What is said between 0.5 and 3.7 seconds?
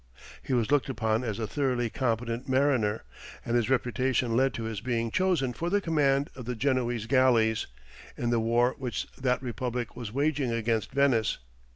was looked upon as a thoroughly competent mariner, and his